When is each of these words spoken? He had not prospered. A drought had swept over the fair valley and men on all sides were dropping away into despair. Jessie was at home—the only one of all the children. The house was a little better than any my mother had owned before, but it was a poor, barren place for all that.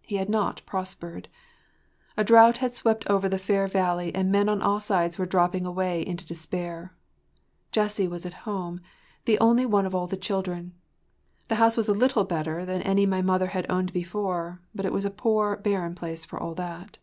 He 0.00 0.16
had 0.16 0.30
not 0.30 0.62
prospered. 0.64 1.28
A 2.16 2.24
drought 2.24 2.56
had 2.56 2.74
swept 2.74 3.06
over 3.06 3.28
the 3.28 3.36
fair 3.36 3.66
valley 3.66 4.14
and 4.14 4.32
men 4.32 4.48
on 4.48 4.62
all 4.62 4.80
sides 4.80 5.18
were 5.18 5.26
dropping 5.26 5.66
away 5.66 6.00
into 6.06 6.24
despair. 6.24 6.94
Jessie 7.70 8.08
was 8.08 8.24
at 8.24 8.32
home—the 8.48 9.38
only 9.40 9.66
one 9.66 9.84
of 9.84 9.94
all 9.94 10.06
the 10.06 10.16
children. 10.16 10.72
The 11.48 11.56
house 11.56 11.76
was 11.76 11.86
a 11.88 11.92
little 11.92 12.24
better 12.24 12.64
than 12.64 12.80
any 12.80 13.04
my 13.04 13.20
mother 13.20 13.48
had 13.48 13.66
owned 13.70 13.92
before, 13.92 14.62
but 14.74 14.86
it 14.86 14.92
was 14.94 15.04
a 15.04 15.10
poor, 15.10 15.56
barren 15.58 15.94
place 15.94 16.24
for 16.24 16.40
all 16.42 16.54
that. 16.54 16.96